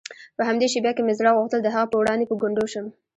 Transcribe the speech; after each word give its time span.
په 0.37 0.41
همدې 0.47 0.67
شېبه 0.73 0.91
کې 0.95 1.01
مې 1.05 1.13
زړه 1.19 1.31
غوښتل 1.37 1.59
د 1.63 1.67
هغه 1.75 1.87
په 1.91 1.97
وړاندې 2.01 2.25
په 2.27 2.35
ګونډو 2.41 2.65
شم. 2.73 2.85